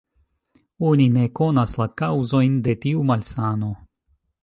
[0.91, 3.75] Oni ne konas la kaŭzojn de tiu malsano.